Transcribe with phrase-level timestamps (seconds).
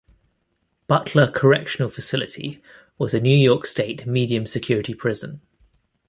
[0.87, 2.59] Butler Correctional Facility
[2.97, 5.41] was a New York State medium security prison.